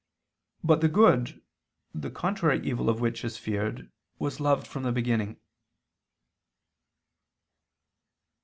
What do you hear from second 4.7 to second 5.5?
the beginning.